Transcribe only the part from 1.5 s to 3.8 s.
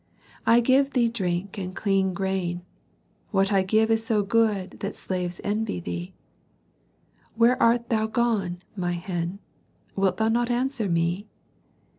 and clean grain; what I